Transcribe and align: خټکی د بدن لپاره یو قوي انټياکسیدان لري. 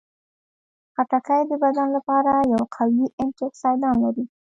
خټکی 0.93 1.41
د 1.49 1.51
بدن 1.63 1.87
لپاره 1.97 2.31
یو 2.53 2.61
قوي 2.75 3.05
انټياکسیدان 3.21 3.95
لري. 4.03 4.23